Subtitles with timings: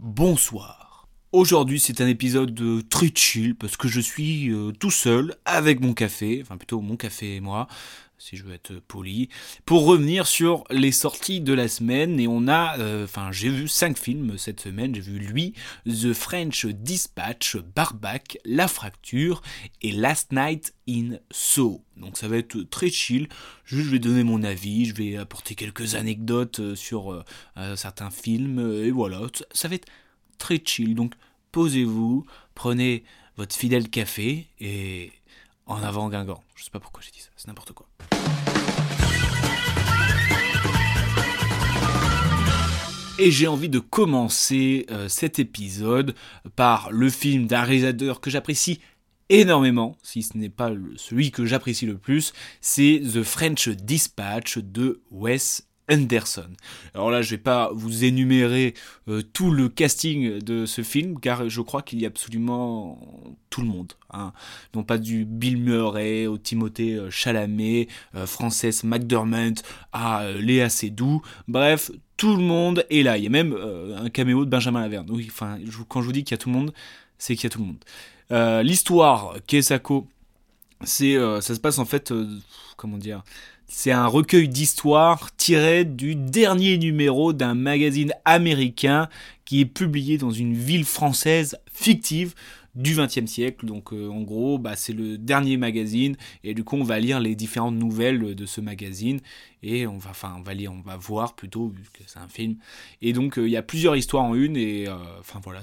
[0.00, 1.08] Bonsoir.
[1.32, 5.92] Aujourd'hui, c'est un épisode très chill parce que je suis euh, tout seul avec mon
[5.92, 7.66] café, enfin plutôt mon café et moi,
[8.18, 9.28] si je veux être poli,
[9.64, 12.18] pour revenir sur les sorties de la semaine.
[12.20, 14.94] Et on a, euh, enfin, j'ai vu cinq films cette semaine.
[14.94, 15.54] J'ai vu lui,
[15.86, 19.42] The French Dispatch, Barbac, La Fracture
[19.82, 21.82] et Last Night in So.
[21.96, 23.28] Donc ça va être très chill.
[23.64, 27.24] Je vais donner mon avis, je vais apporter quelques anecdotes euh, sur
[27.76, 29.20] certains films et voilà,
[29.52, 29.88] ça va être
[30.38, 30.94] très chill.
[30.94, 31.14] Donc
[31.52, 33.04] posez-vous, prenez
[33.36, 35.12] votre fidèle café et
[35.68, 36.42] en avant Guingamp.
[36.54, 37.86] Je sais pas pourquoi j'ai dit ça, c'est n'importe quoi.
[43.20, 46.14] Et j'ai envie de commencer euh, cet épisode
[46.54, 48.80] par le film d'un réalisateur que j'apprécie
[49.28, 55.02] énormément, si ce n'est pas celui que j'apprécie le plus, c'est The French Dispatch de
[55.10, 56.50] Wes Anderson.
[56.94, 58.74] Alors là, je vais pas vous énumérer
[59.08, 63.00] euh, tout le casting de ce film, car je crois qu'il y a absolument
[63.50, 63.92] tout le monde.
[64.12, 64.32] Hein.
[64.74, 71.22] Non pas du Bill Murray au Timothée euh, Chalamet, euh, Frances McDermott à Léa Seydoux.
[71.46, 73.16] Bref, tout le monde est là.
[73.16, 73.56] Il y a même
[73.96, 75.08] un caméo de Benjamin Laverne.
[75.26, 75.58] Enfin,
[75.88, 76.72] quand je vous dis qu'il y a tout le monde,
[77.16, 78.64] c'est qu'il y a tout le monde.
[78.64, 80.08] L'histoire, Kesako,
[80.82, 82.12] c'est, ça se passe en fait,
[82.76, 83.22] comment dire,
[83.68, 89.08] c'est un recueil d'histoires tiré du dernier numéro d'un magazine américain
[89.44, 92.34] qui est publié dans une ville française fictive
[92.74, 93.66] du XXe siècle.
[93.66, 97.20] Donc euh, en gros, bah, c'est le dernier magazine et du coup on va lire
[97.20, 99.20] les différentes nouvelles de ce magazine
[99.62, 101.72] et on va, enfin on va lire, on va voir plutôt
[102.06, 102.56] c'est un film.
[103.02, 105.60] Et donc euh, il y a plusieurs histoires en une et euh, enfin voilà,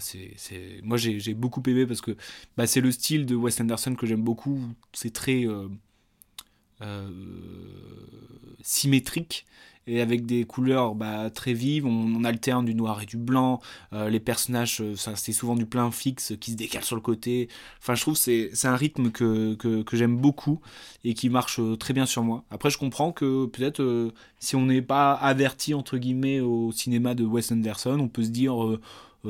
[0.83, 2.15] moi j'ai, beaucoup aimé parce que
[2.55, 4.59] bah, c'est le style de Wes Anderson que j'aime beaucoup.
[4.94, 5.45] C'est très
[8.62, 9.46] symétrique
[9.88, 11.86] et avec des couleurs bah, très vives.
[11.86, 13.62] On, alterne du noir et du blanc.
[13.94, 17.50] Euh, les personnages, euh, c'est souvent du plein fixe qui se décale sur le côté.
[17.80, 20.59] Enfin, je trouve que c'est un rythme que, que, que j'aime beaucoup
[21.03, 22.44] et qui marche très bien sur moi.
[22.50, 27.24] Après, je comprends que peut-être si on n'est pas averti entre guillemets au cinéma de
[27.24, 28.81] Wes Anderson, on peut se dire euh,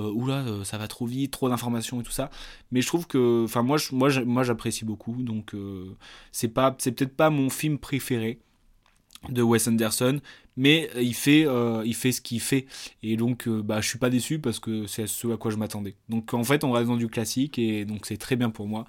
[0.01, 2.29] oula, euh, ça va trop vite, trop d'informations et tout ça.
[2.71, 5.21] Mais je trouve que, enfin, moi, moi, moi, j'apprécie beaucoup.
[5.21, 5.95] Donc, euh,
[6.31, 8.39] c'est pas, c'est peut-être pas mon film préféré
[9.29, 10.19] de Wes Anderson,
[10.57, 11.45] mais il fait,
[11.85, 12.65] il fait ce qu'il fait.
[13.03, 15.95] Et donc, bah, je suis pas déçu parce que c'est ce à quoi je m'attendais.
[16.09, 18.85] Donc, en fait, on reste dans du classique et donc c'est très bien pour moi.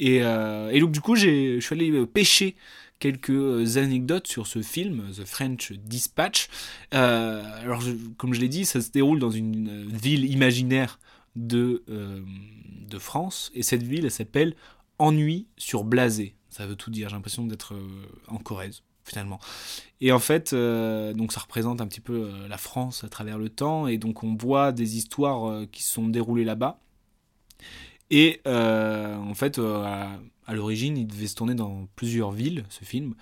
[0.00, 2.54] Et, et donc, du coup, je suis allé pêcher
[2.98, 6.48] quelques euh, anecdotes sur ce film, The French Dispatch.
[6.94, 7.82] Euh, alors,
[8.16, 10.98] comme je l'ai dit, ça se déroule dans une euh, ville imaginaire
[11.34, 14.54] de, de France, et cette ville, elle s'appelle
[14.98, 16.34] Ennui sur Blasé.
[16.48, 17.74] Ça veut tout dire, j'ai l'impression d'être
[18.28, 19.38] en Corrèze finalement.
[20.00, 23.86] Et en fait, donc ça représente un petit peu la France à travers le temps,
[23.86, 26.80] et donc on voit des histoires qui se sont déroulées là-bas.
[28.10, 33.14] Et en fait, à l'origine, il devait se tourner dans plusieurs villes, ce film.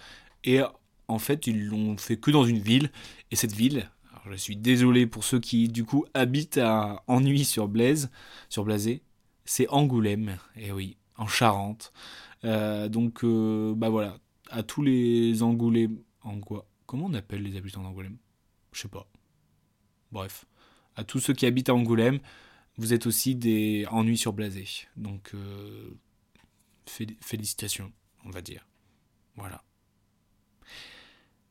[0.43, 0.61] Et
[1.09, 2.91] en fait, ils l'ont fait que dans une ville.
[3.31, 3.91] Et cette ville,
[4.31, 8.11] je suis désolé pour ceux qui, du coup, habitent à Ennui sur Blaise,
[8.49, 9.03] sur Blasé,
[9.45, 10.39] c'est Angoulême.
[10.56, 11.93] Et oui, en Charente.
[12.45, 14.19] Euh, donc, euh, bah voilà,
[14.54, 15.98] à tous les Angoulêmes.
[16.22, 18.16] En quoi Comment on appelle les habitants d'Angoulême?
[18.72, 19.06] Je sais pas.
[20.12, 20.47] Bref,
[20.97, 22.20] à tous ceux qui habitent à Angoulême,
[22.76, 24.65] vous êtes aussi des ennuis sur Blasé.
[24.97, 25.91] Donc, euh,
[26.87, 27.92] félicitations,
[28.25, 28.66] on va dire.
[29.37, 29.62] Voilà.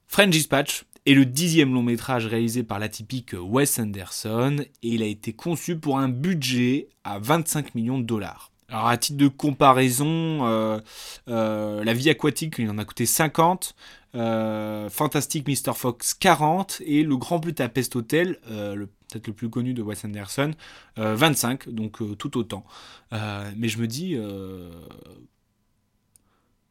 [0.08, 5.08] French Dispatch est le dixième long métrage réalisé par l'atypique Wes Anderson et il a
[5.08, 8.53] été conçu pour un budget à 25 millions de dollars.
[8.70, 10.80] Alors à titre de comparaison, euh,
[11.28, 13.76] euh, La vie aquatique, il en a coûté 50,
[14.16, 15.74] euh, Fantastic Mr.
[15.76, 20.52] Fox 40 et Le Grand Budapest Hotel, le peut-être le plus connu de Wes Anderson,
[20.98, 22.66] 25, donc tout autant.
[23.12, 24.18] mais je me dis,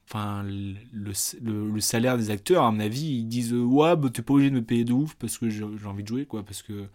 [0.08, 4.50] enfin, le, salaire des acteurs, à mon avis, ils disent Ouais, bah, t'es pas obligé
[4.50, 6.42] de me payer de ouf parce que j'ai envie de jouer, quoi.
[6.44, 6.88] Parce que,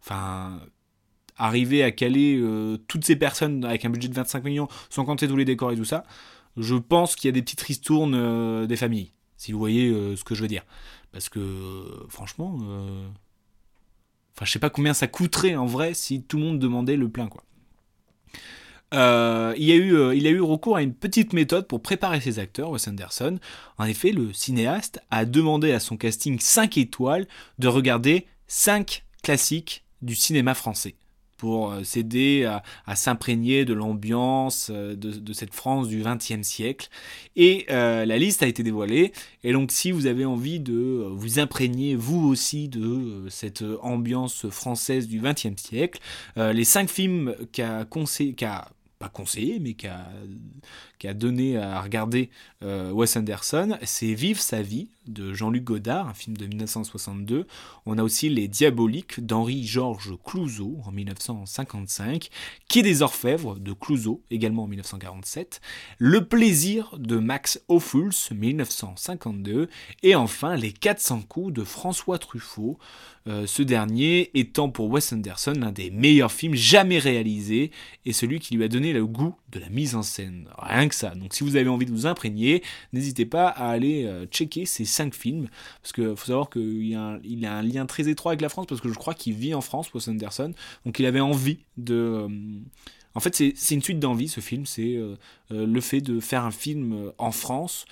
[0.00, 0.60] enfin,
[1.38, 5.28] arriver à caler euh, toutes ces personnes avec un budget de 25 millions, sans compter
[5.28, 6.04] tous les décors et tout ça,
[6.56, 10.16] je pense qu'il y a des petites ristournes euh, des familles, si vous voyez euh,
[10.16, 10.64] ce que je veux dire.
[11.12, 11.40] Parce que,
[12.08, 12.58] franchement,
[14.36, 17.08] Enfin, je sais pas combien ça coûterait en vrai si tout le monde demandait le
[17.08, 17.42] plein, quoi.
[18.92, 22.70] Il, a eu, il a eu recours à une petite méthode pour préparer ses acteurs,
[22.70, 23.40] Wes Anderson.
[23.78, 27.26] En effet, le cinéaste a demandé à son casting 5 étoiles
[27.58, 30.94] de regarder 5 classiques du cinéma français
[31.38, 36.88] pour euh, s'aider à, s'imprégner de l'ambiance de, cette France du XXe siècle.
[37.36, 39.12] Et la liste a été dévoilée.
[39.44, 45.06] Et donc, si vous avez envie de vous imprégner vous aussi de cette ambiance française
[45.08, 46.00] du XXe siècle,
[46.36, 47.86] les cinq films qu'a
[48.36, 48.68] qu'a
[48.98, 52.30] pas conseillé, mais qui a, donné à regarder
[52.62, 57.46] euh, Wes Anderson, c'est Vive sa vie de Jean-Luc Godard, un film de 1962.
[57.86, 62.28] On a aussi Les Diaboliques d'Henri-Georges Clouzot en 1955,
[62.68, 65.60] Qui des Orfèvres de Clouzot également en 1947,
[65.98, 69.68] Le Plaisir de Max Ophuls 1952
[70.02, 72.78] et enfin Les 400 coups de François Truffaut.
[73.26, 77.72] Euh, ce dernier étant pour Wes Anderson l'un des meilleurs films jamais réalisés
[78.06, 80.48] et celui qui lui a donné le goût de la mise en scène.
[80.58, 81.10] Rien que ça.
[81.14, 82.62] Donc si vous avez envie de vous imprégner,
[82.92, 85.48] n'hésitez pas à aller euh, checker ces cinq films.
[85.82, 87.18] Parce qu'il faut savoir qu'il a,
[87.52, 89.92] un, lien très étroit avec la France, parce que je crois qu'il vit en France,
[89.94, 90.52] Wes Anderson.
[90.84, 91.94] Donc il avait envie de...
[91.94, 92.28] Euh,
[93.14, 94.64] en fait, c'est une suite d'envie, ce film.
[94.64, 95.16] C'est euh,
[95.50, 97.86] le fait de faire un film en France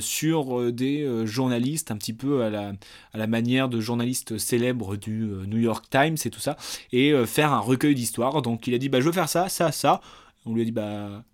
[0.00, 2.72] sur des journalistes, un petit peu à la,
[3.12, 6.56] à la manière de journalistes célèbres du New York Times et tout ça,
[6.90, 8.42] et faire un recueil d'histoires.
[8.42, 10.00] Donc il a dit, bah, je veux faire ça, ça, ça.
[10.46, 11.24] On lui a dit, bah,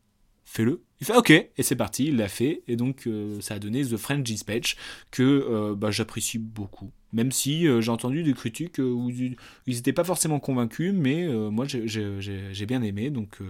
[0.45, 0.83] fais-le.
[1.01, 3.85] Il fait ok, et c'est parti, il l'a fait, et donc euh, ça a donné
[3.85, 4.77] The French Dispatch,
[5.11, 6.93] que euh, bah, j'apprécie beaucoup.
[7.13, 9.37] Même si euh, j'ai entendu des critiques où ils
[9.67, 13.41] n'étaient pas forcément convaincus, mais moi j'ai bien aimé, donc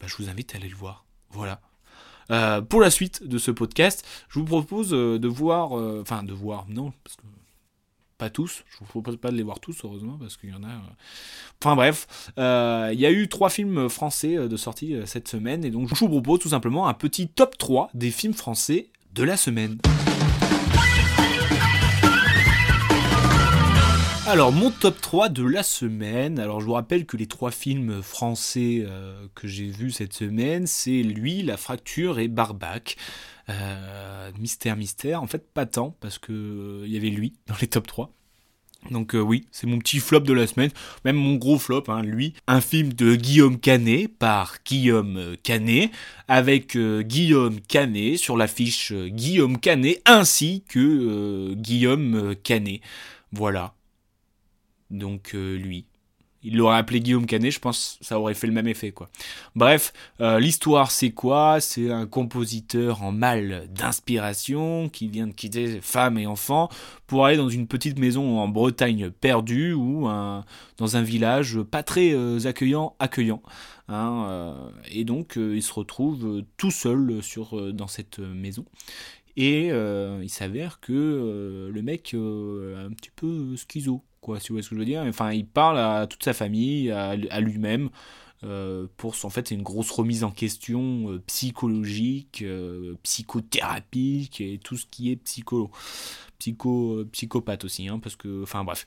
[0.00, 1.06] bah, je vous invite à aller le voir.
[1.30, 1.60] Voilà.
[2.62, 6.92] pour la suite de ce podcast, je vous propose de voir, enfin de voir, non,
[7.04, 7.22] parce que
[8.20, 10.62] pas tous, je vous propose pas de les voir tous heureusement parce qu'il y en
[10.62, 10.68] a.
[10.68, 10.92] Euh.
[11.58, 15.64] Enfin bref, euh, il y a eu trois films français euh, de sortie cette semaine
[15.64, 19.24] et donc je vous propose tout simplement un petit top 3 des films français de
[19.24, 19.78] la semaine.
[24.30, 26.38] Alors, mon top 3 de la semaine.
[26.38, 28.86] Alors, je vous rappelle que les trois films français
[29.34, 32.96] que j'ai vus cette semaine, c'est Lui, La Fracture et Barbac.
[33.48, 35.20] Euh, mystère, mystère.
[35.20, 38.12] En fait, pas tant, parce que il euh, y avait lui dans les top 3.
[38.92, 40.70] Donc euh, oui, c'est mon petit flop de la semaine,
[41.04, 42.32] même mon gros flop, hein, lui.
[42.46, 45.90] Un film de Guillaume Canet par Guillaume Canet,
[46.28, 52.80] avec Guillaume Canet sur l'affiche Guillaume Canet ainsi que Guillaume Canet.
[53.32, 53.74] Voilà.
[54.90, 55.86] Donc lui
[56.42, 59.10] il l'aurait appelé Guillaume Canet, je pense ça aurait fait le même effet quoi.
[59.54, 61.60] Bref, euh, l'histoire c'est quoi?
[61.60, 66.70] C'est un compositeur en mal d'inspiration qui vient de quitter femme et enfants
[67.06, 70.08] pour aller dans une petite maison en Bretagne perdue ou
[70.78, 73.42] dans un village pas très euh, accueillant accueillant.
[73.88, 77.20] Hein, euh, et donc il se retrouve tout seul
[77.72, 78.64] dans cette maison.
[79.36, 84.62] Et il s'avère que le mec a un petit peu schizo quoi, si vous voyez
[84.62, 85.02] ce que je veux dire.
[85.02, 87.90] Enfin, il parle à toute sa famille, à, lui-même.
[88.42, 94.56] Euh, pour en fait c'est une grosse remise en question euh, psychologique euh, psychothérapique et
[94.56, 95.70] tout ce qui est psycho
[96.38, 98.86] psycho psychopathe aussi hein, parce que enfin bref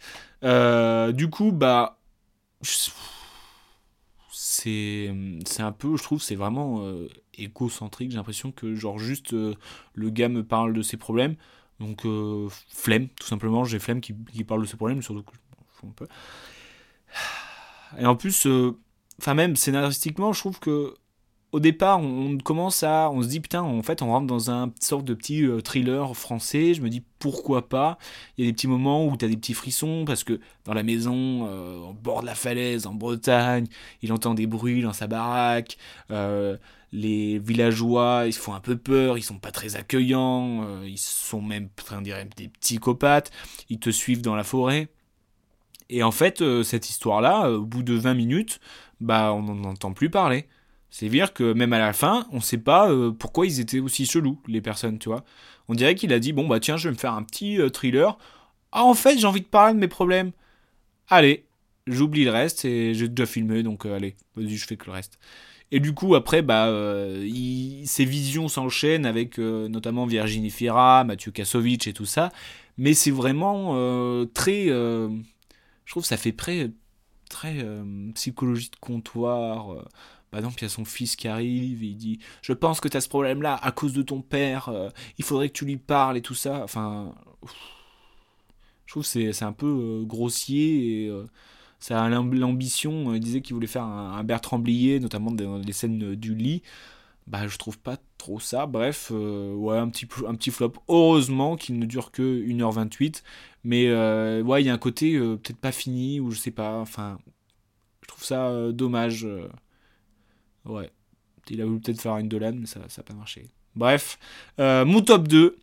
[1.13, 1.99] du coup bah
[4.31, 5.13] c'est
[5.45, 6.83] c'est un peu je trouve c'est vraiment
[7.37, 11.35] égocentrique j'ai l'impression que genre juste le gars me parle de ses problèmes
[11.79, 14.13] donc euh, flemme, tout simplement, j'ai flemme qui,
[14.43, 15.33] parle de ce problème, surtout que
[15.81, 16.07] je un peu.
[17.99, 18.77] Et en plus, euh,
[19.19, 20.95] enfin même scénaristiquement, je trouve que
[21.53, 24.71] au départ, on commence à, on se dit putain, en fait, on rentre dans un
[24.81, 26.73] sorte de petit euh, thriller français.
[26.73, 27.97] Je me dis pourquoi pas?
[28.37, 30.73] Il y a des petits moments où tu as des petits frissons parce que dans
[30.73, 31.43] la maison,
[31.89, 33.67] au bord de la falaise, en Bretagne,
[34.01, 35.77] il entend des bruits dans sa baraque
[36.93, 40.99] les villageois, ils se font un peu peur, ils sont pas très accueillants, euh, ils
[40.99, 43.31] sont même, de dire, des psychopathes,
[43.69, 44.87] ils te suivent dans la forêt.
[45.89, 48.59] Et en fait, euh, cette histoire-là, euh, au bout de 20 minutes,
[49.01, 50.47] bah, on n'en entend plus parler.
[50.93, 54.61] C'est-à-dire que même à la fin, on sait pas pourquoi ils étaient aussi chelous, les
[54.61, 55.23] personnes, tu vois.
[55.67, 58.17] On dirait qu'il a dit, bon, bah tiens, je vais me faire un petit thriller.
[58.71, 60.33] Ah, en fait, j'ai envie de parler de mes problèmes.
[61.09, 61.45] Allez,
[61.87, 65.17] j'oublie le reste et j'ai déjà filmé, donc allez, vas-y, je fais que le reste.
[65.73, 67.27] Et du coup, après, bah, euh,
[67.85, 72.31] ses visions s'enchaînent avec euh, notamment Virginie Fira, Mathieu Kassovitch et tout ça.
[72.77, 74.67] Mais c'est vraiment euh, très.
[74.67, 75.09] je
[75.87, 76.69] trouve que ça fait très
[78.13, 79.83] psychologie de comptoir.
[80.33, 82.97] Par exemple, il y a son fils qui arrive, il dit Je pense que tu
[82.97, 84.71] as ce problème-là à cause de ton père,
[85.19, 86.63] il faudrait que tu lui parles et tout ça.
[86.63, 87.13] Enfin.
[88.87, 91.11] trouve que c'est un peu grossier et
[91.79, 96.15] ça a l'ambition, il disait qu'il voulait faire un, Bertrand Blier, notamment dans les scènes
[96.15, 96.63] du lit
[97.27, 98.65] bah je trouve pas trop ça.
[98.65, 100.73] Bref, euh, ouais, un petit, un petit flop.
[100.87, 103.23] Heureusement qu'il ne dure que 1h28.
[103.63, 106.51] Mais euh, ouais, il y a un côté euh, peut-être pas fini, ou je sais
[106.51, 106.79] pas.
[106.79, 107.19] Enfin,
[108.01, 109.27] je trouve ça dommage.
[110.65, 110.89] Ouais.
[111.49, 113.49] Il a voulu peut-être faire une Dolan, mais ça n'a pas marché.
[113.75, 114.17] Bref,
[114.57, 115.57] mon top 2,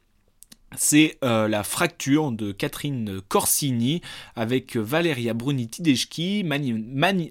[0.77, 4.03] c'est la fracture de Catherine Corsini
[4.37, 7.31] avec Valeria Bruni Tedeschi, Mani, Mani,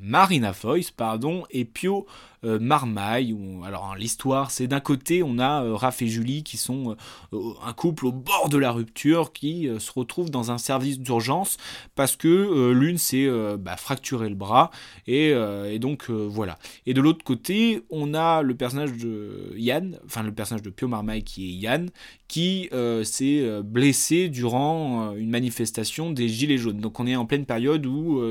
[0.00, 2.06] Marina Foyce pardon, et Pio
[2.44, 3.36] euh, Marmaille.
[3.64, 6.96] alors hein, l'histoire, c'est d'un côté, on a euh, Raph et Julie qui sont
[7.32, 11.56] euh, un couple au bord de la rupture qui se retrouvent dans un service d'urgence
[11.94, 13.28] parce que l'une s'est
[13.58, 14.70] bah, fracturé le bras
[15.06, 15.34] et,
[15.78, 16.58] donc voilà.
[16.86, 20.88] Et de l'autre côté, on a le personnage de Yann, enfin le personnage de Pio
[20.88, 21.90] Marmaille qui est Yann,
[22.28, 22.68] qui
[23.04, 26.80] s'est blessé durant une manifestation des Gilets jaunes.
[26.80, 28.22] Donc on est en pleine période où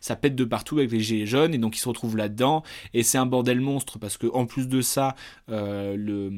[0.00, 2.62] ça pète de partout avec les Gilets jaunes et donc il se retrouve là-dedans
[2.94, 5.14] et c'est un bordel monstre parce que en plus de ça,
[5.50, 6.32] euh, le,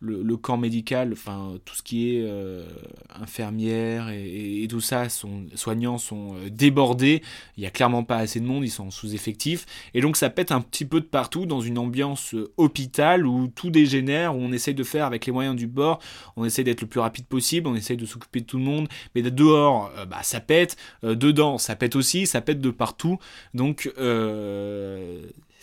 [0.00, 2.66] le, camp médical, enfin tout ce qui est euh,
[3.14, 7.22] infirmière et, tout ça, sont, soignants sont euh, débordés.
[7.56, 9.66] Il n'y a clairement pas assez de monde, ils sont sous-effectifs.
[9.94, 13.70] Et donc ça pète un petit peu de partout dans une ambiance hôpital où tout
[13.70, 16.00] dégénère, où on essaye de faire avec les moyens du bord,
[16.36, 18.88] on essaye d'être le plus rapide possible, on essaye de s'occuper de tout le monde.
[19.14, 20.76] Mais dehors, bah, ça pète.
[21.02, 23.18] dedans, ça pète aussi, ça pète de partout.
[23.54, 23.90] Donc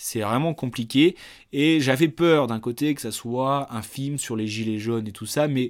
[0.01, 1.15] c'est vraiment compliqué.
[1.53, 5.12] Et j'avais peur d'un côté que ça soit un film sur les gilets jaunes et
[5.12, 5.70] tout ça, mais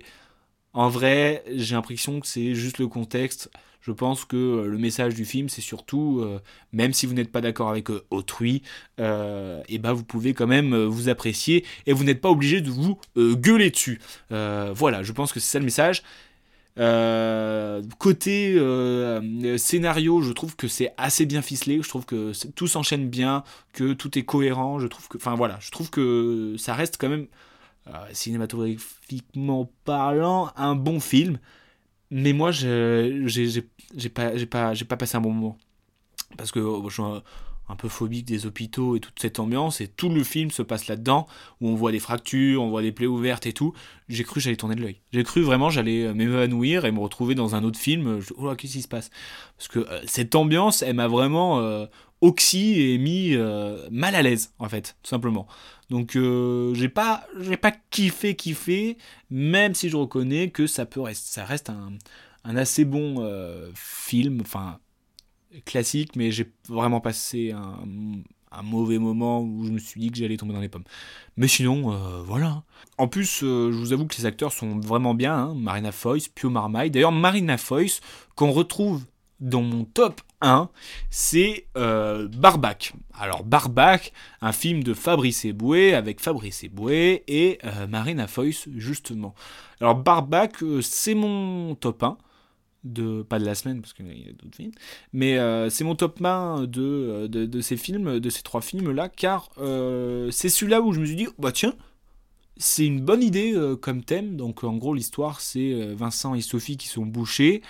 [0.73, 3.49] en vrai, j'ai l'impression que c'est juste le contexte.
[3.81, 6.39] Je pense que euh, le message du film, c'est surtout, euh,
[6.71, 8.61] même si vous n'êtes pas d'accord avec euh, autrui,
[8.99, 12.99] et ben vous pouvez quand même vous apprécier et vous n'êtes pas obligé de vous
[13.17, 13.99] gueuler dessus.
[14.29, 16.03] voilà, je pense que c'est ça le message.
[16.77, 21.81] Euh, côté euh, scénario, je trouve que c'est assez bien ficelé.
[21.81, 24.79] Je trouve que tout s'enchaîne bien, que tout est cohérent.
[24.79, 27.27] Je trouve que, enfin voilà, je trouve que ça reste quand même
[27.87, 31.39] euh, cinématographiquement parlant un bon film.
[32.09, 33.11] Mais moi, j'ai
[34.13, 35.57] pas, j'ai pas, j'ai pas passé un bon moment
[36.37, 36.59] parce que
[36.89, 37.01] je,
[37.71, 40.87] un peu phobique des hôpitaux et toute cette ambiance, et tout le film se passe
[40.87, 41.25] là-dedans,
[41.61, 43.73] où on voit des fractures, on voit des plaies ouvertes et tout.
[44.09, 44.99] J'ai cru que j'allais tourner de l'œil.
[45.13, 48.19] J'ai cru vraiment j'allais euh, m'évanouir et me retrouver dans un autre film.
[48.37, 49.09] oh qu'est-ce qui se passe?
[49.57, 51.85] Parce que euh, cette ambiance, elle m'a vraiment euh,
[52.19, 53.35] oxy et mis
[53.89, 55.47] mal à l'aise, en fait, tout simplement.
[55.89, 58.97] Donc j'ai pas, j'ai pas kiffé, kiffé,
[59.29, 61.93] même si je reconnais que ça peut rester, ça reste un,
[62.43, 63.25] un assez bon
[63.73, 64.79] film, enfin
[65.65, 70.37] classique, mais j'ai vraiment passé un, mauvais moment où je me suis dit que j'allais
[70.37, 70.83] tomber dans les pommes.
[71.37, 72.63] Mais sinon, euh, voilà.
[72.97, 75.35] En plus, euh, je vous avoue que les acteurs sont vraiment bien.
[75.35, 75.55] Hein.
[75.55, 76.91] Marina Foïs, Pio Marmaille.
[76.91, 78.01] D'ailleurs, Marina Foïs,
[78.35, 79.05] qu'on retrouve
[79.39, 80.69] dans mon top 1,
[81.09, 82.93] c'est euh, Barbac.
[83.13, 87.57] Alors Barbac, un film de Fabrice Eboué avec Fabrice Eboué et
[87.89, 89.33] Marina Foïs, justement.
[89.79, 92.17] Alors Barbac, c'est mon top 1
[92.83, 94.71] de pas de la semaine parce qu'il y a d'autres films
[95.13, 99.07] mais euh, c'est mon top main de, de, ces films de ces trois films là
[99.07, 101.75] car euh, c'est celui-là où je me suis dit bah tiens
[102.57, 104.35] c'est une bonne idée euh, comme thème.
[104.35, 107.61] Donc en gros l'histoire c'est Vincent et Sophie qui sont bouchés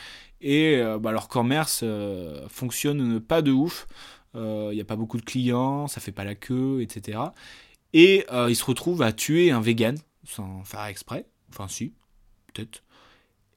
[0.41, 1.84] et bah, leur commerce
[2.50, 3.88] fonctionne pas de ouf.
[4.34, 7.20] Il n'y a pas beaucoup de clients ça fait pas la queue etc
[7.94, 11.25] et ils se retrouvent à tuer un vegan sans faire exprès.
[11.50, 11.94] Enfin si
[12.53, 12.82] peut-être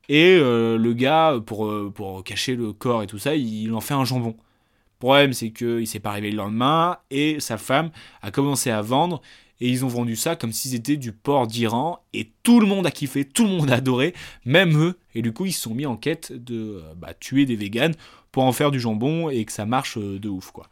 [0.08, 3.80] et euh, le gars, pour, euh, pour cacher le corps et tout ça, il, en
[3.80, 4.36] fait un jambon.
[4.36, 7.90] Le problème, c'est qu'il s'est pas réveillé le lendemain et sa femme
[8.22, 9.20] a commencé à vendre.
[9.60, 12.00] Et ils ont vendu ça comme si c'était du porc d'Iran.
[12.12, 14.98] Et tout le monde a kiffé, tout le monde a adoré, même eux.
[15.14, 17.94] Et du coup, ils se sont mis en quête de euh, bah, tuer des véganes
[18.32, 20.68] pour en faire du jambon et que ça marche de ouf, quoi.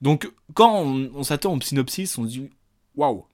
[0.00, 2.50] Donc, quand on, on s'attend au synopsis, on se dit
[2.96, 3.24] waouh,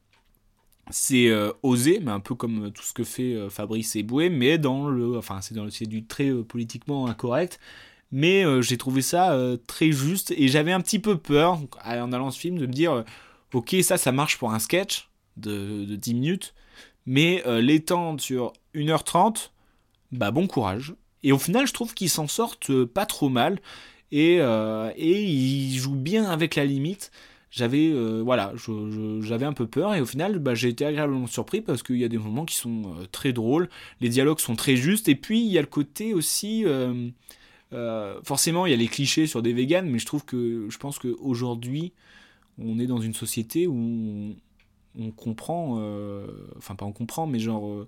[0.90, 4.58] c'est euh, osé, mais un peu comme tout ce que fait euh, Fabrice Eboué, mais
[4.58, 7.60] dans le, enfin c'est dans c'est du très euh, politiquement incorrect,
[8.10, 9.34] mais j'ai trouvé ça
[9.66, 13.04] très juste et j'avais un petit peu peur en allant ce film de me dire,
[13.54, 15.08] ok ça ça marche pour un sketch
[15.38, 16.54] de, de 10 minutes,
[17.06, 19.48] mais l'étendre sur 1h30,
[20.10, 20.94] bah bon courage.
[21.22, 23.60] Et au final je trouve qu'ils s'en sortent pas trop mal.
[24.10, 27.10] Et, et ils jouent bien avec la limite
[27.52, 28.54] j'avais euh, voilà,
[29.20, 32.04] j'avais un peu peur et au final bah, j'ai été agréablement surpris parce qu'il y
[32.04, 33.68] a des moments qui sont euh, très drôles,
[34.00, 37.10] les dialogues sont très justes et puis il y a le côté aussi euh,
[38.24, 40.98] forcément il y a les clichés sur des véganes mais je trouve que je pense
[40.98, 41.92] qu'aujourd'hui
[42.58, 44.34] on est dans une société où
[44.98, 45.74] on, comprend
[46.56, 47.86] enfin pas on comprend mais genre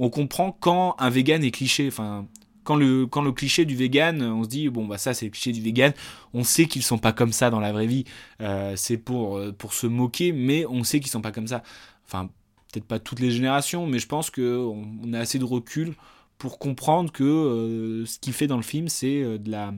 [0.00, 2.26] on comprend quand un vegan est cliché enfin
[2.64, 5.30] quand le, quand le cliché du vegan, on se dit, bon, bah ça c'est le
[5.30, 5.92] cliché du vegan,
[6.32, 8.04] on sait qu'ils sont pas comme ça dans la vraie vie,
[8.40, 11.62] euh, c'est pour, euh, pour se moquer, mais on sait qu'ils sont pas comme ça.
[12.06, 12.30] Enfin,
[12.72, 15.94] peut-être pas toutes les générations, mais je pense qu'on on a assez de recul
[16.38, 19.74] pour comprendre que euh, ce qu'il fait dans le film, c'est de la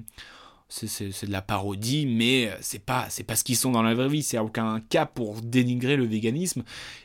[0.69, 4.09] c'est de la parodie, mais c'est pas c'est pas ce qu'ils sont dans la vraie
[4.09, 4.23] vie.
[4.23, 6.65] C'est aucun cas pour dénigrer le véganisme.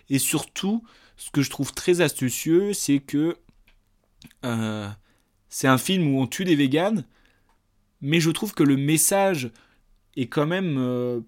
[0.09, 0.83] Et surtout,
[1.17, 3.37] ce que je trouve très astucieux, c'est que
[5.51, 7.03] c'est un film où on tue des véganes,
[8.01, 9.51] mais je trouve que le message
[10.15, 11.19] est quand même euh,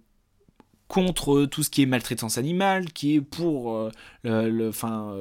[0.88, 3.92] contre tout ce qui est maltraitance animale, qui est pour euh,
[4.24, 4.72] le,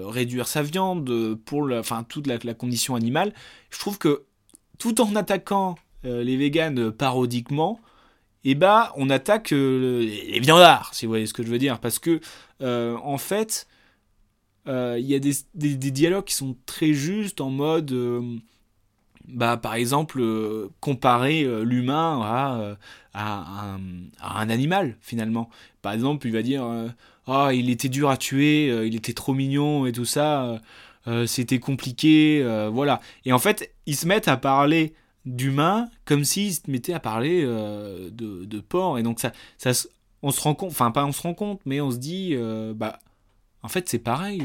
[0.08, 3.34] réduire sa viande, pour enfin, toute la, condition animale.
[3.70, 4.22] Je trouve que
[4.78, 7.80] tout en attaquant euh, les véganes parodiquement,
[8.44, 11.80] eh ben, on attaque les viandards, si vous voyez ce que je veux dire.
[11.80, 12.20] Parce que,
[12.60, 13.66] en fait,
[14.66, 17.92] il y a des, dialogues qui sont très justes en mode
[19.28, 22.74] bah, par exemple, euh, comparer euh, l'humain à, euh,
[23.14, 23.76] à,
[24.20, 25.48] un, animal, finalement.
[25.80, 26.64] Par exemple, il va dire
[27.26, 30.60] Ah, il était dur à tuer, il était trop mignon et tout ça,
[31.26, 33.00] c'était compliqué, voilà.
[33.24, 37.42] Et en fait, ils se mettent à parler d'humain comme s'ils se mettaient à parler
[37.42, 38.10] de,
[38.44, 38.98] de porc.
[38.98, 39.72] Et donc, ça, ça,
[40.22, 42.36] on se rend compte, enfin, pas on se rend compte, mais on se dit
[42.76, 43.00] Bah,
[43.62, 44.42] en fait, c'est pareil.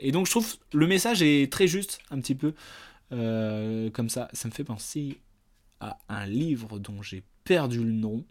[0.00, 2.54] Et donc, je trouve le message est très juste, un petit peu.
[3.12, 5.18] Euh, comme ça, ça me fait penser
[5.80, 8.24] à un livre dont j'ai perdu le nom.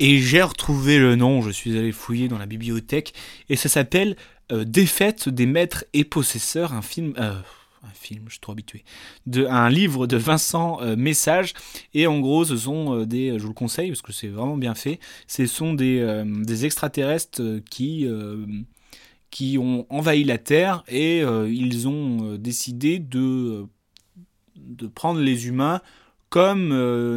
[0.00, 3.14] Et j'ai retrouvé le nom, je suis allé fouiller dans la bibliothèque,
[3.48, 4.16] et ça s'appelle
[4.50, 7.14] euh, Défaite des maîtres et possesseurs, un film...
[7.18, 7.38] Euh,
[7.86, 8.82] un film, je suis trop habitué,
[9.26, 11.52] de, un livre de Vincent Message,
[11.92, 14.74] et en gros ce sont des, je vous le conseille parce que c'est vraiment bien
[14.74, 18.08] fait, ce sont des, des extraterrestres qui
[19.34, 23.66] qui ont envahi la Terre et euh, ils ont euh, décidé de, euh,
[24.54, 25.80] de prendre les humains
[26.30, 26.70] comme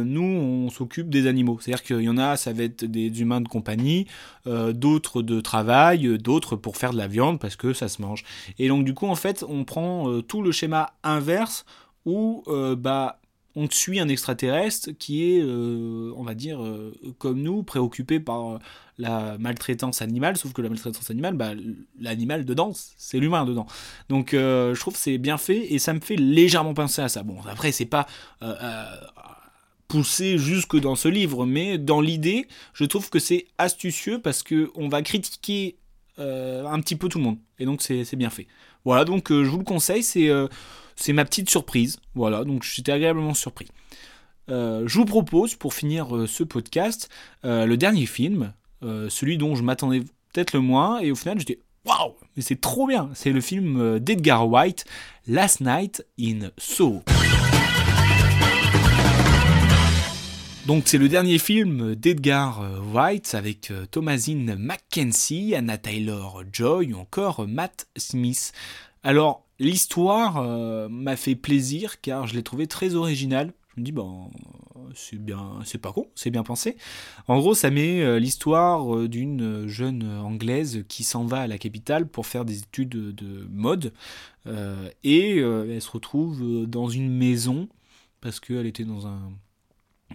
[0.04, 1.58] nous, on s'occupe des animaux.
[1.60, 4.06] C'est-à-dire qu'il y en a, ça va être des humains de compagnie,
[4.46, 8.22] d'autres de travail, d'autres pour faire de la viande parce que ça se mange.
[8.60, 11.64] Et donc du coup, en fait, on prend tout le schéma inverse
[12.06, 12.44] où
[12.76, 13.18] bah,
[13.56, 16.60] on suit un extraterrestre qui est, on va dire,
[17.18, 18.60] comme nous, préoccupé par
[18.98, 21.52] la maltraitance animale, sauf que la maltraitance animale, bah,
[22.00, 23.66] l'animal dedans, c'est l'humain dedans.
[24.08, 27.08] Donc euh, je trouve que c'est bien fait et ça me fait légèrement penser à
[27.08, 27.22] ça.
[27.22, 28.06] Bon, après, c'est pas
[28.42, 28.84] euh, euh,
[29.86, 34.70] poussé jusque dans ce livre, mais dans l'idée, je trouve que c'est astucieux parce que
[34.74, 35.76] on va critiquer
[36.20, 37.38] un petit peu tout le monde.
[37.60, 38.48] Et donc c'est bien fait.
[38.84, 40.28] Voilà, donc je vous le conseille, c'est
[40.98, 41.98] c'est ma petite surprise.
[42.14, 43.68] Voilà, donc j'étais agréablement surpris.
[44.48, 47.08] je vous propose, pour finir ce podcast,
[47.44, 48.52] le dernier film,
[48.84, 50.00] euh, celui dont je m'attendais
[50.32, 53.10] peut-être le moins, et au final j'étais waouh, mais c'est trop bien.
[53.14, 54.84] C'est le film euh, d'Edgar White,
[55.26, 57.02] Last Night in Soho.
[60.66, 67.48] Donc c'est le dernier film d'Edgar euh, White avec Thomasine McKenzie, Anna Taylor-Joy ou encore
[67.48, 68.52] Matt Smith.
[69.02, 73.52] Alors l'histoire m'a fait plaisir car je l'ai trouvé très original.
[73.74, 74.30] Je me dis bon,
[74.94, 76.76] c'est bien, c'est pas con, c'est bien pensé.
[77.26, 81.58] En gros, ça met euh, l'histoire euh, d'une jeune anglaise qui s'en va à la
[81.58, 83.92] capitale pour faire des études de, mode
[84.46, 87.68] euh, et elle se retrouve dans une maison
[88.20, 89.32] parce qu'elle était dans un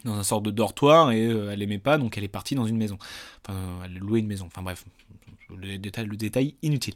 [0.05, 2.77] dans un sort de dortoir et elle aimait pas donc elle est partie dans une
[2.77, 2.97] maison.
[3.45, 4.45] Enfin, elle louait une maison.
[4.47, 4.85] Enfin bref,
[5.49, 6.95] le détail, le détail inutile.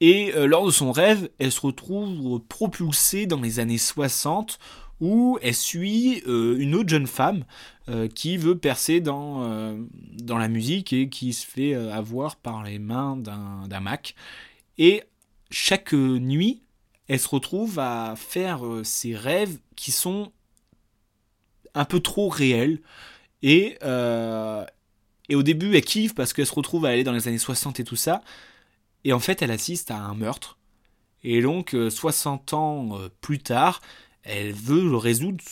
[0.00, 4.60] Et lors de son rêve, elle se retrouve propulsée dans les années 60
[5.00, 7.44] où elle suit euh, une autre jeune femme
[7.88, 9.76] euh, qui veut percer dans, euh,
[10.14, 14.14] dans la musique et qui se fait avoir par les mains d'un Mac.
[14.76, 15.02] Et
[15.50, 16.62] chaque nuit,
[17.06, 20.32] elle se retrouve à faire ses rêves qui sont
[21.78, 22.80] un peu trop réels.
[23.42, 23.78] Et,
[25.28, 27.80] et au début, elle kiffe parce qu'elle se retrouve à aller dans les années 60
[27.80, 28.22] et tout ça.
[29.04, 30.58] Et en fait, elle assiste à un meurtre.
[31.22, 33.80] Et donc, 60 ans plus tard,
[34.24, 35.42] elle veut résoudre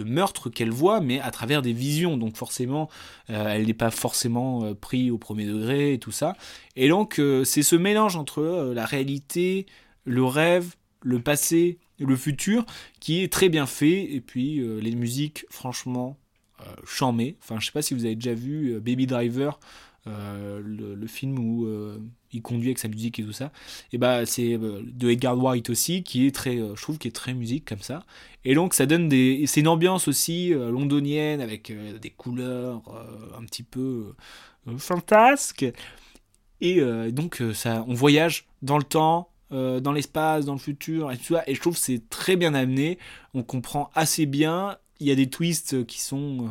[0.00, 2.16] ce meurtre qu'elle voit, mais à travers des visions.
[2.16, 2.88] Donc forcément,
[3.30, 6.34] euh, elle n'est pas forcément euh, prise au premier degré et tout ça.
[6.76, 9.66] Et donc euh, c'est ce mélange entre la réalité,
[10.04, 12.66] le rêve, le passé le futur
[12.98, 14.12] qui est très bien fait.
[14.12, 16.16] Et puis les musiques, franchement,
[16.84, 17.36] chamées.
[17.42, 19.60] Enfin, je sais pas si vous avez déjà vu Baby Driver.
[20.06, 21.66] le, film où
[22.32, 23.52] il conduit avec sa musique et tout ça.
[23.92, 27.08] Et bah c'est euh, de Edgar White aussi qui est très, euh, je trouve, qui
[27.08, 28.04] est très musique comme ça.
[28.44, 32.82] Et donc ça donne des, c'est une ambiance aussi euh, londonienne avec des couleurs
[33.38, 34.14] un petit peu
[34.78, 35.66] fantasques.
[36.62, 41.32] Et donc ça, on voyage dans le temps dans l'espace, dans le futur, et, tu
[41.32, 42.98] vois, et je trouve que c'est très bien amené,
[43.34, 46.48] on comprend assez bien, il y a des twists qui sont,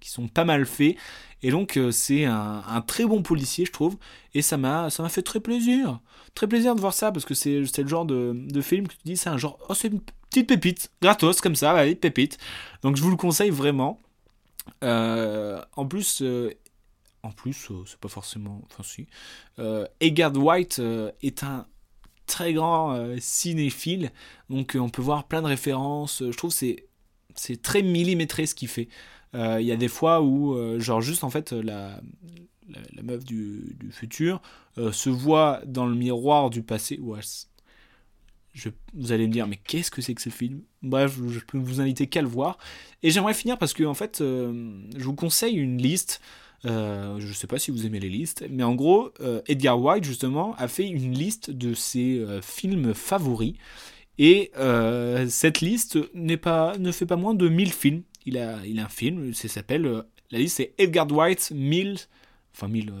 [0.00, 0.96] qui sont pas mal faits,
[1.42, 3.98] et donc c'est un, un, très bon policier, je trouve,
[4.34, 6.00] et ça m'a fait très plaisir,
[6.34, 9.00] très plaisir de voir ça, parce que c'est le genre de, de, film que tu
[9.04, 12.38] dis, c'est un genre, oh c'est une petite pépite, gratos comme ça, allez, pépite,
[12.82, 14.00] donc je vous le conseille vraiment.
[14.82, 16.22] en plus,
[17.22, 18.62] en plus, euh, c'est pas forcément.
[18.66, 19.06] Enfin, si.
[19.58, 21.66] Euh, Egard White euh, est un
[22.28, 24.12] très grand cinéphile,
[24.50, 26.22] donc on peut voir plein de références.
[26.24, 26.86] Je trouve c'est
[27.34, 28.88] c'est très millimétré ce qu'il fait.
[29.34, 32.00] Il y a des fois où, genre, juste en fait, la,
[32.68, 34.40] la, meuf du, du futur
[34.76, 37.00] se voit dans le miroir du passé.
[38.54, 40.62] Je, vous allez me dire, mais qu'est-ce que c'est que ce film?
[40.82, 42.58] Bref, je, peux vous inviter qu'à le voir.
[43.02, 46.20] Et j'aimerais finir parce que, en fait, je vous conseille une liste
[46.64, 49.80] euh, je ne sais pas si vous aimez les listes, mais en gros, euh, Edgar
[49.80, 53.54] White, justement, a fait une liste de ses euh, films favoris.
[54.20, 54.50] Et
[55.28, 56.00] cette liste
[56.42, 58.02] pas, ne fait pas moins de 1000 films.
[58.26, 60.04] Il a, il a un film, ça s'appelle.
[60.32, 61.98] la liste, c'est Edgar White 1000.
[62.52, 62.92] Enfin, 1000.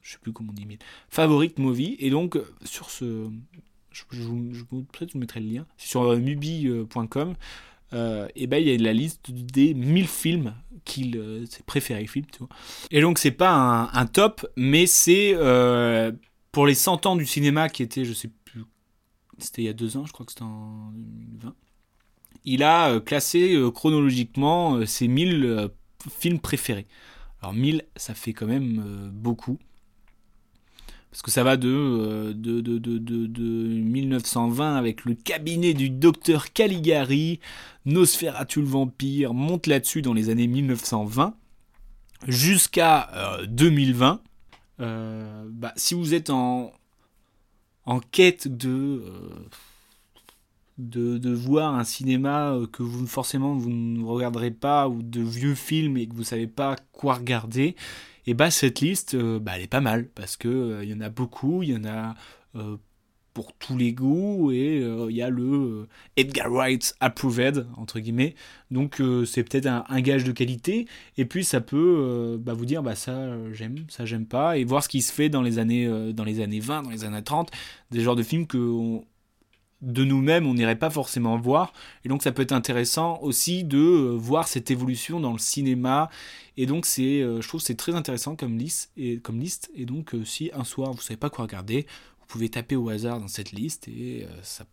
[0.00, 0.78] je sais plus comment on dit 1000.
[1.10, 1.96] Favorite movie.
[1.98, 3.28] Et donc, sur ce.
[3.90, 5.66] Je, je, je, vous mettrai le lien.
[5.76, 7.34] Sur mubi.com.
[7.92, 12.08] Euh, et ben il y a la liste des 1000 films qu'il euh, ses préférés
[12.08, 12.48] films tu vois.
[12.90, 16.10] et donc c'est pas un, top mais c'est euh,
[16.50, 18.64] pour les 100 ans du cinéma qui était je sais plus
[19.38, 21.54] c'était il y a deux ans je crois que c'était en 2020
[22.44, 25.70] il a classé chronologiquement ses 1000
[26.10, 26.88] films préférés
[27.40, 29.58] alors 1000 ça fait quand même beaucoup
[31.16, 37.40] parce que ça va de, de, de, de, 1920 avec le cabinet du docteur Caligari,
[37.86, 41.34] Nosferatu le vampire, monte là-dessus dans les années 1920,
[42.28, 43.08] jusqu'à
[43.48, 44.20] 2020.
[44.78, 46.70] bah, si vous êtes en,
[47.86, 49.02] en quête de,
[50.76, 55.54] de, de, voir un cinéma que vous forcément vous ne regarderez pas, ou de vieux
[55.54, 57.74] films et que vous ne savez pas quoi regarder,
[58.26, 60.94] et bah cette liste, euh, bah, elle est pas mal, parce que euh, il y
[60.94, 62.14] en a beaucoup, il y en a
[62.56, 62.76] euh,
[63.34, 68.34] pour tous les goûts, et il y a le Edgar Wright approved, entre guillemets,
[68.70, 70.86] donc c'est peut-être un, gage de qualité,
[71.18, 74.82] et puis ça peut bah, vous dire, bah ça j'aime, ça j'aime pas, et voir
[74.82, 77.50] ce qui se fait dans les années, dans les années 20, dans les années 30,
[77.90, 79.02] des genres de films que
[79.82, 81.72] de nous-mêmes, on n'irait pas forcément voir.
[82.04, 86.10] Et donc ça peut être intéressant aussi de voir cette évolution dans le cinéma
[86.56, 88.90] et donc, c'est, euh, je trouve c'est très intéressant comme liste.
[88.96, 91.86] Et, comme liste, et donc, euh, si un soir vous ne savez pas quoi regarder,
[92.20, 94.64] vous pouvez taper au hasard dans cette liste et euh, ça,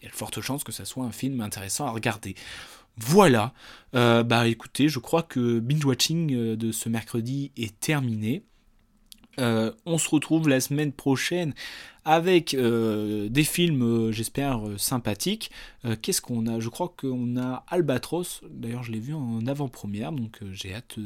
[0.00, 2.34] il y a de fortes chances que ça soit un film intéressant à regarder.
[2.98, 3.52] Voilà,
[3.92, 8.42] bah écoutez, je crois que binge watching de ce mercredi est terminé.
[9.38, 11.54] Euh, on se retrouve la semaine prochaine
[12.04, 15.50] avec euh, des films, euh, j'espère, sympathiques.
[16.02, 16.60] Qu'est-ce qu'on a?
[16.60, 20.98] Je crois qu'on a Albatros, d'ailleurs je l'ai vu en avant-première, donc j'ai hâte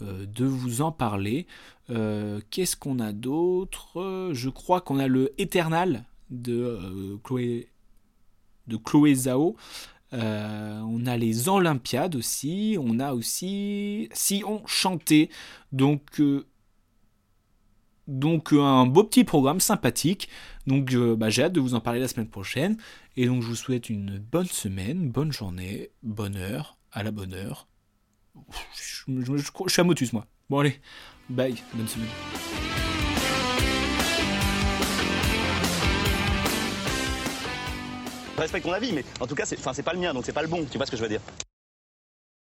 [0.00, 1.46] de vous en parler.
[2.50, 4.30] Qu'est-ce qu'on a d'autre?
[4.32, 7.68] Je crois qu'on a le Eternal de Chloé,
[8.66, 9.54] de Chloé Zhao.
[10.12, 15.28] on a les Olympiades aussi, on a aussi Si on chantait,
[15.70, 16.20] donc
[18.06, 20.28] donc euh, un beau petit programme sympathique.
[20.66, 22.76] Donc euh, bah, j'ai hâte de vous en parler la semaine prochaine.
[23.16, 27.34] Et donc je vous souhaite une bonne semaine, bonne journée, bonne heure, à la bonne
[27.34, 27.68] heure.
[28.74, 30.26] Je, suis à motus moi.
[30.50, 30.80] Bon allez,
[31.28, 32.08] bye, bonne semaine.
[38.36, 40.42] Je respecte ton avis, mais en tout cas, c'est pas le mien, donc c'est pas
[40.42, 41.22] le bon, tu vois ce que je veux dire.